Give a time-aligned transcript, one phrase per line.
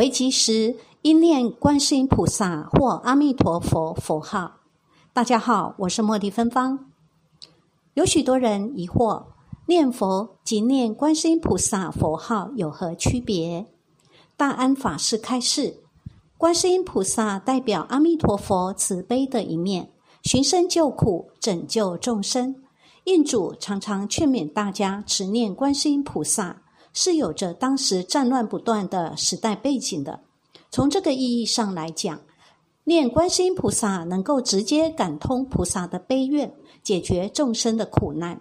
[0.00, 4.60] 为吉时，应念观世音菩萨或阿弥陀佛佛号。
[5.12, 6.86] 大家好，我是茉莉芬芳。
[7.92, 9.24] 有许多人疑惑，
[9.66, 13.66] 念佛及念观世音菩萨佛号有何区别？
[14.38, 15.82] 大安法师开示：
[16.38, 19.90] 观世音菩萨代表阿弥陀佛慈悲的一面，
[20.22, 22.56] 寻声救苦，拯救众生。
[23.04, 26.62] 印主常常劝勉大家持念观世音菩萨。
[26.92, 30.20] 是有着当时战乱不断的时代背景的。
[30.70, 32.20] 从这个意义上来讲，
[32.84, 38.40] 念观世音菩萨能够直接感通菩萨的悲愿，解决众生的苦难。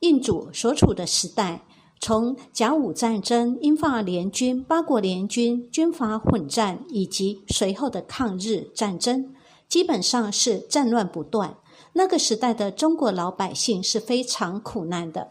[0.00, 1.62] 印主所处的时代，
[2.00, 9.34] 从甲午战争、英法联军、八国联军军阀混战，以及随后的抗日战争，
[9.68, 11.56] 基本上是战乱不断。
[11.94, 15.30] 那个时代的中国老百姓是非常苦难的。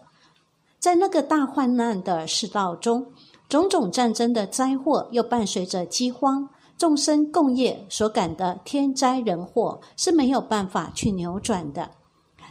[0.84, 3.06] 在那个大患难的世道中，
[3.48, 11.92] 种种战争的灾祸又伴随着饥荒，众生共业所感的天灾人祸是没有办法去扭转的。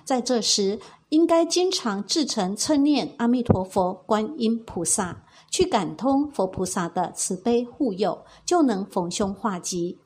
[0.02, 0.80] 在这时，
[1.10, 9.98] 应该经常至诚称念阿弥陀佛、观音菩萨，去感通佛菩萨的慈悲护佑，就能逢凶化吉。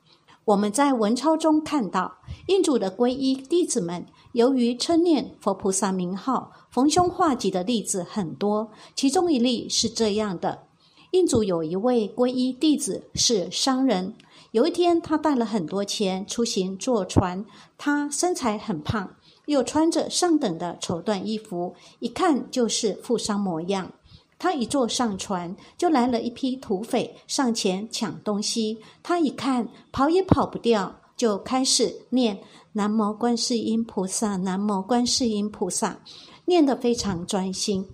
[0.43, 4.05] 我们在文钞中看到，印主的皈依弟子们。
[4.33, 8.69] 由于称念佛菩萨名号，逢凶化吉的例子很多。
[8.95, 10.63] 其中一例是这样的：
[11.11, 14.13] 印度有一位皈依弟子是商人，
[14.51, 17.45] 有一天他带了很多钱出行坐船，
[17.77, 23.91] 他身材很胖，又穿着上等的绸缎衣服，一看就是富商模样。
[24.39, 32.39] 他一坐上船，就来了一批土匪上前抢东西，他一看跑也跑不掉，就开始念。
[32.73, 35.99] 南无观世音菩萨，南无观世音菩萨，
[36.45, 37.87] 念得非常专心。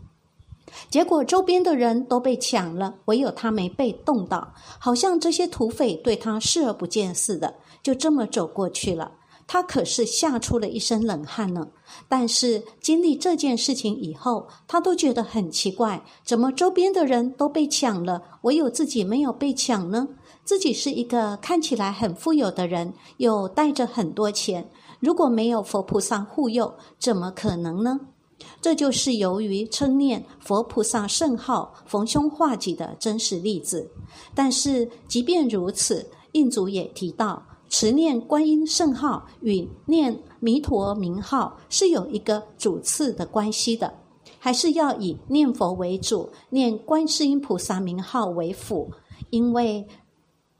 [0.89, 9.13] 结果周边的人都被抢了，唯有他没被冻到，好像这些土匪对他视而不见似的，就这么走过去了。
[9.45, 11.67] 他可是吓出了一身冷汗呢。
[12.09, 20.07] 但是经历这件事情以后，他都觉得很奇怪：怎么周边的人都被抢了，唯有自己没有被抢呢？
[20.43, 24.69] 自己是一个看起来很富有的人，又带着很多钱。
[24.99, 27.99] 如果没有佛菩萨护佑，怎么可能呢？
[28.61, 33.89] 这就是由于称念佛菩萨圣号逢凶化吉的真实例子。
[34.35, 43.93] 但是即便如此，印祖也提到，持念观音圣号与念弥陀名号是有一个主次的关系的，
[44.39, 48.91] 还是要以念佛为主，念观世音菩萨名号为辅，
[49.29, 49.87] 因为。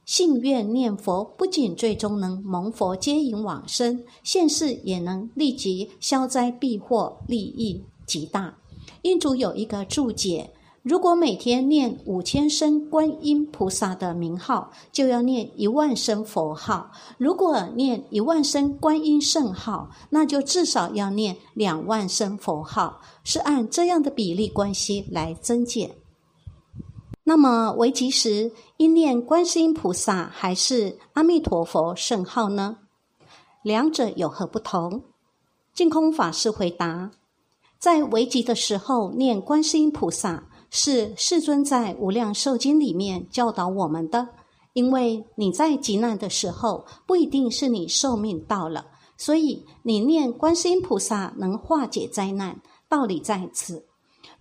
[0.04, 8.54] 信愿念佛，不仅最终能蒙佛接引往生，现世也能立即消灾避祸，利益极大。
[9.02, 10.50] 印主有一个注解：
[10.82, 25.90] 如果每天念五千声观音菩萨的名号，就要念一万声佛号；如果念一万声观音圣号，那就至少要念两万声佛号，是按这样的比例关系来增减。
[27.26, 32.76] 那么，为吉时应念观世音菩萨还是阿弥陀佛圣号呢？
[33.62, 35.02] 两者有何不同？
[35.72, 37.10] 净空法师回答：
[37.78, 44.28] 在为吉的时候念观世音菩萨，是世尊在无量寿经里面教导我们的。
[44.74, 48.86] 因为你在极难的时候，不一定是你寿命到了，
[49.16, 53.86] 所以你念观世音菩萨能化解灾难，道理在此。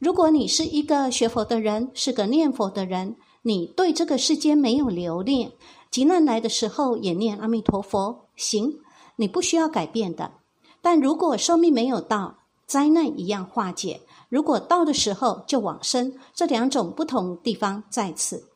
[0.04, 5.54] 如果你是一个学佛的人，是个念佛的人，你对这个世间没有留恋，
[5.90, 8.82] 急难来的时候也念阿弥陀佛，行，
[9.16, 10.34] 你不需要改变的。
[10.82, 18.50] 但如果寿命没有到，灾难一样化解；如果到的时候就往生，这两种不同地方在此。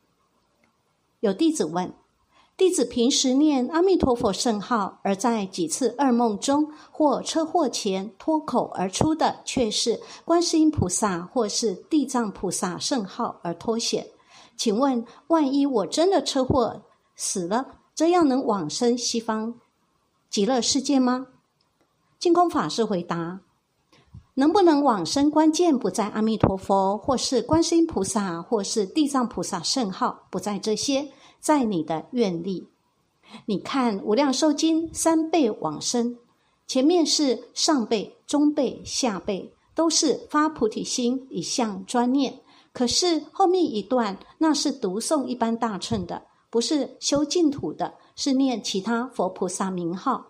[1.20, 1.94] 有弟子问。
[2.58, 14.08] 弟子平时念阿弥陀佛圣号，而在几次噩梦中或车祸前脱口而出的，却是观世音菩萨或是地藏菩萨圣号而脱险。
[14.56, 16.82] 请问，万一我真的车祸
[17.14, 19.54] 死了，这样能往生西方
[20.28, 21.28] 极乐世界吗？
[22.18, 23.38] 净空法师回答：
[24.34, 31.12] 能不能往生，关键不在阿弥陀佛，或是观世音菩萨，或是地藏菩萨圣号，不在这些。
[31.40, 32.68] 在你的愿力，
[33.46, 36.16] 你看《无量寿经》三辈往生，
[36.66, 42.40] 前面是上辈、中辈、下辈，都是发菩提心以向专念。
[42.72, 50.26] 可是后面一段，那是读诵一般大乘的，不是修净土的，是念其他佛菩萨名号，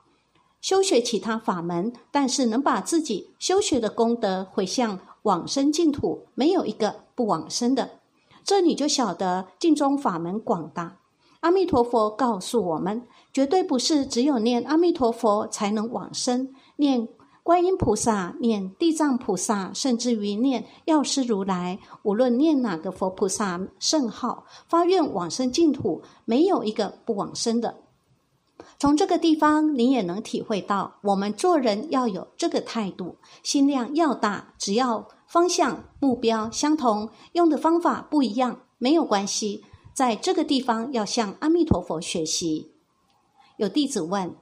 [0.60, 7.97] 修学其他法门，但是能把自己修学的功德回向往生净土，没有一个不往生的。
[8.48, 10.96] 这你就晓得净宗法门广大。
[11.40, 17.06] 阿弥陀佛告诉我们，绝对不是只有念阿弥陀佛才能往生，念
[17.42, 27.76] 观音菩萨、念地藏菩萨，甚至于念药师如来，无论念哪个佛菩萨圣号，发愿往生净土，没有一个不往生的。
[28.78, 39.62] 从这个地方，你也能体会到，我们做人要有这个态度，心量要大，只要方向目标相同，用的方法不一样，没有关系。
[39.92, 42.72] 在这个地方要向阿弥陀佛学习。
[43.58, 44.34] 有弟子问：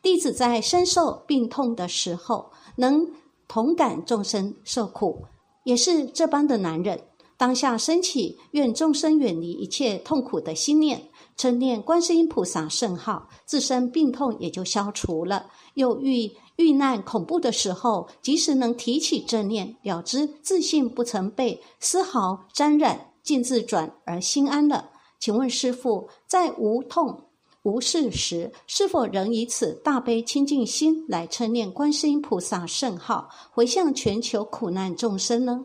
[0.00, 3.10] 弟子在身受病痛的时候，能
[3.46, 5.26] 同感众生受苦，
[5.64, 15.50] 也是这般的男人，当下升起愿众生远离一切痛苦的心念，称念观世音菩萨圣号，自身病痛也就消除了。
[15.74, 23.10] 又遇遇难恐怖的时候，即使能提起正念，了知自信不曾被丝毫沾染。
[23.24, 24.90] 尽自转而心安了。
[25.18, 27.22] 请问师父，在无痛
[27.62, 35.64] 无事时，是否仍以此大悲清净心来称念观世音菩萨圣号，回向全球苦难众生呢？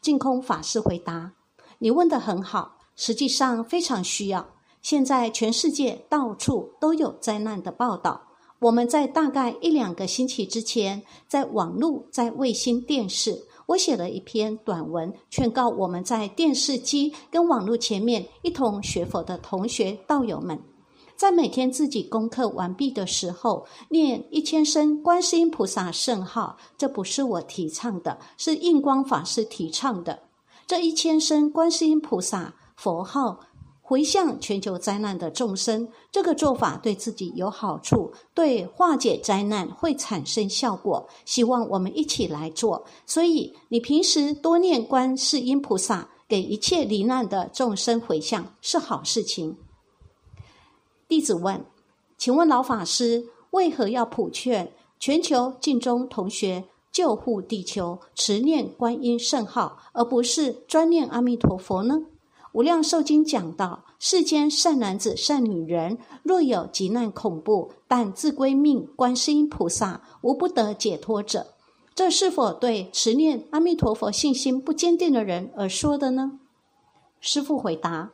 [0.00, 1.32] 净空法师回答
[1.80, 4.50] ：“你问的很好，实际上非常需要。
[4.80, 8.27] 现在全世界到处都有灾难的报道。
[8.60, 20.58] 我们在大概一两个星期之前，在网络、在卫星电视。”我写了一篇短文，劝告我们在电视机跟网络前面一同学佛的同学道友们，
[21.16, 26.56] 在每天自己功课完毕的时候，念一千声观世音菩萨圣号。
[26.78, 30.18] 这不是我提倡的，是印光法师提倡的。
[30.66, 33.38] 这一千声观世音菩萨佛号。
[33.88, 41.08] 回向全球灾难的众生，这个做法对自己有好处，对化解灾难会产生效果。
[41.24, 42.84] 希望我们一起来做。
[43.06, 49.56] 所以，你平时多念观世音菩萨，给一切罹难的众生回向是好事情。
[51.08, 51.64] 弟子问：
[52.18, 54.70] 请问老法师，为何要普劝
[55.00, 56.62] 全球尽中同学
[56.92, 62.02] 救护地球，持念观音圣号，而不是专念阿弥陀佛呢？
[62.58, 71.54] 无量寿经讲到，世间善男子、善女人，若有急难恐怖，但自归命观世音菩萨，无不得解脱者。
[71.94, 76.40] 这是否对持念阿弥陀佛信心不坚定的人而说的呢？
[77.20, 78.10] 师父回答：“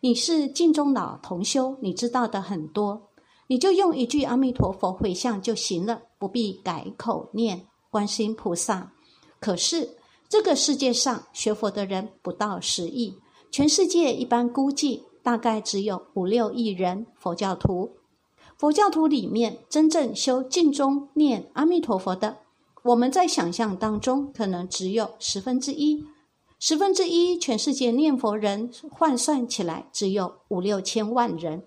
[0.00, 3.10] 你是净中老同修，你知道的很多，
[3.48, 8.90] 你就用一句阿弥陀佛回向就行了，不必改口念观世音菩萨。
[9.38, 13.14] 可是这个世界上学佛的人不到十亿。”
[13.56, 17.92] 全世界一般估计大概只有五六亿人佛教徒，
[18.58, 22.38] 佛教徒里面真正修净中念阿弥陀佛的，
[22.82, 26.04] 我们在想象当中可能只有十分之一，
[26.58, 31.62] 十分之一全世界念佛人换算起来只有五六千万人。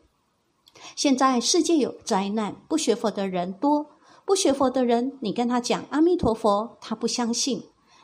[0.94, 3.86] 现在世界有灾难，不学佛的人多，
[4.26, 7.62] 不学佛的人，你跟他讲阿弥陀佛，他不相信；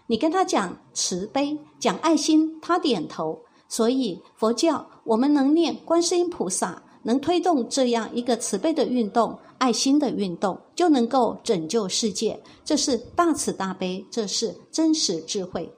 [0.08, 3.43] 你跟他讲慈悲、讲爱心，他点头。
[3.68, 12.40] 所以佛教，我们能念观世音菩萨，能推动这样一个慈悲的运动、爱心的运动，就能够拯救世界。
[12.64, 15.72] 这是大慈大悲，这是真实智慧。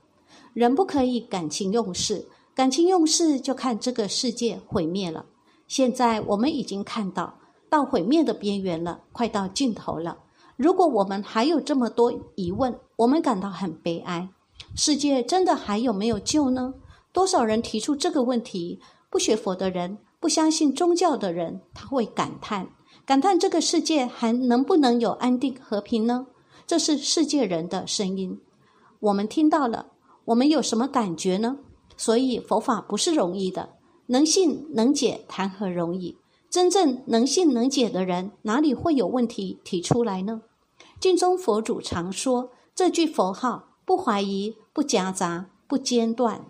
[0.53, 5.25] 人不可以感情用事，感情用事就看这个世界毁灭了。
[5.67, 10.17] 现在我们已经看到到毁灭的边缘了，快到尽头了。
[10.57, 14.29] 如果我们还有这么多疑问，我们感到很悲哀。
[14.75, 16.74] 世界真的还有没有救呢？
[17.15, 18.81] 多少人提出这个问题？
[19.10, 22.67] 不学佛的人，不相信宗教的人，他会感叹：
[23.05, 26.27] 感叹这个世界还能不能有安定和平呢？
[26.67, 28.41] 这是世界人的声音，
[29.00, 29.93] 我们听到了，
[30.25, 31.60] 我们有什么感觉呢？
[31.95, 33.69] 所以佛法不是容易的，
[34.07, 36.17] 能信能解，谈何容易？
[36.50, 40.41] 真正能信能解的人，哪里会有问题提出来呢？
[41.00, 46.48] 经中佛祖常说：这句佛号不怀疑，不夹杂，不间断。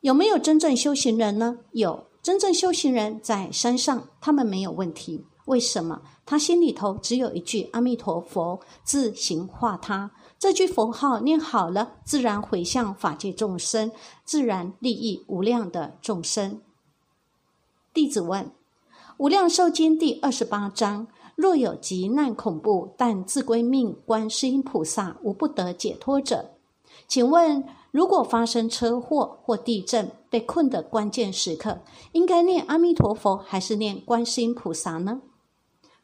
[0.00, 1.58] 有没有真正修行人呢？
[1.72, 5.26] 有真正修行人在山上，他们没有问题。
[5.44, 6.00] 为什么？
[6.24, 10.10] 他心里头只有一句阿弥陀佛，自行化他。
[10.38, 13.92] 这句佛号念好了，自然回向法界众生，
[14.24, 16.60] 自然利益无量的众生。
[17.92, 18.44] 弟子问：
[19.18, 26.52] 《无量寿经》第二十八章：若有急难恐怖，但自归命观世音菩萨，无不得解脱者。
[27.06, 27.62] 请问？
[27.90, 31.80] 如果发生车祸或地震，被困的关键时刻，
[32.12, 35.22] 应该念阿弥陀佛还是念观世音菩萨呢？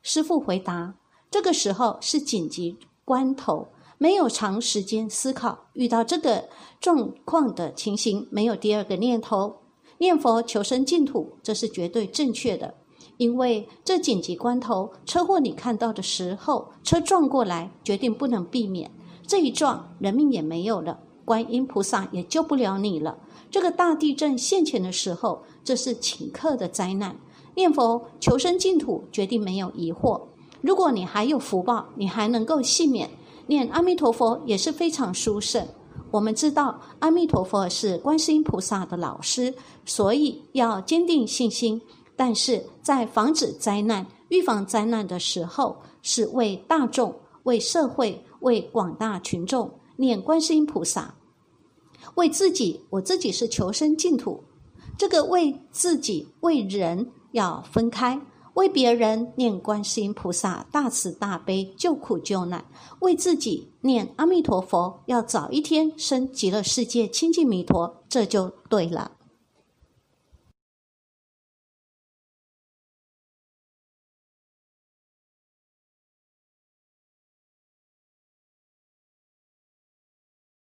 [0.03, 0.95] 师父回答：
[1.31, 6.49] 这个时候是紧急关头，没有长时间思考，遇到这个
[6.81, 9.57] 状况的情形，没有第二个念头。
[9.99, 12.75] 念佛求生净土，这是绝对正确的。
[13.17, 18.91] 因为这紧急关头，车祸你看到的时候，车撞过来，决定不能避免。
[19.27, 23.19] 这一撞，人命也没有了，观音菩萨也救不了你了。
[23.51, 27.15] 这个大地震现前的时候，这是顷刻的灾难。
[27.55, 30.21] 念佛求生净土，决定没有疑惑。
[30.63, 33.11] 如果你还有福报，你还能够幸免，
[33.47, 35.67] 念阿弥陀佛也是非常殊胜。
[36.11, 39.53] 我们知道阿弥陀佛是观世音菩萨的老师，
[39.85, 41.81] 所以要坚定信心。
[42.15, 51.15] 但是在防止灾难、预防灾难的时候，是为大众、为社会、为广大群众念观世音菩萨；
[52.17, 54.43] 为自己，我自己是求生净土。
[54.99, 58.19] 这个为自己、为人要分开；
[58.55, 62.63] 为别人念观世音菩萨大慈大悲救苦救难；
[63.01, 69.13] 为自己念阿弥陀佛，要早一天生极乐世界清净弥陀，这就对了。